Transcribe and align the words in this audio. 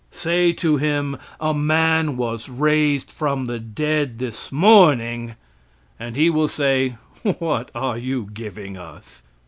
Say 0.09 0.51
to 0.53 0.77
him, 0.77 1.19
"A 1.39 1.53
man 1.53 2.17
was 2.17 2.49
raised 2.49 3.11
from 3.11 3.45
the 3.45 3.59
dead 3.59 4.17
this 4.17 4.51
morning," 4.51 5.35
and 5.99 6.15
he 6.15 6.27
will 6.27 6.47
say, 6.47 6.95
"What 7.37 7.69
are 7.75 7.99
you 7.99 8.27
giving 8.33 8.77
us?" 8.77 9.21